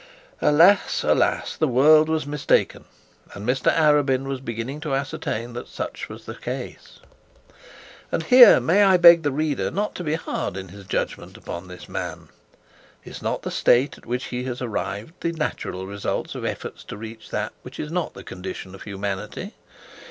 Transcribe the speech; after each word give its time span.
Alas! 0.41 1.03
alas! 1.03 1.55
the 1.55 1.67
world 1.67 2.09
was 2.09 2.25
mistaken; 2.25 2.85
and 3.35 3.47
Mr 3.47 3.71
Arabin 3.71 4.23
was 4.23 4.41
beginning 4.41 4.79
to 4.79 4.95
ascertain 4.95 5.53
that 5.53 5.67
such 5.67 6.09
was 6.09 6.25
the 6.25 6.33
case. 6.33 7.01
And 8.11 8.23
here, 8.23 8.59
may 8.59 8.81
I 8.81 8.97
beg 8.97 9.21
the 9.21 9.31
reader 9.31 9.69
not 9.69 9.93
to 9.93 10.03
be 10.03 10.15
hard 10.15 10.57
in 10.57 10.75
the 10.75 10.83
judgement 10.83 11.37
upon 11.37 11.67
this 11.67 11.87
man. 11.87 12.29
Is 13.05 13.21
not 13.21 13.43
the 13.43 13.51
state 13.51 13.95
at 13.95 14.07
which 14.07 14.23
he 14.33 14.43
has 14.45 14.59
arrived, 14.59 15.13
the 15.19 15.33
natural 15.33 15.85
result 15.85 16.33
of 16.33 16.45
efforts 16.45 16.83
to 16.85 16.97
reach 16.97 17.29
that 17.29 17.53
which 17.61 17.79
is 17.79 17.91
not 17.91 18.15
the 18.15 18.23
condition 18.23 18.73
of 18.73 18.81
humanity? 18.81 19.53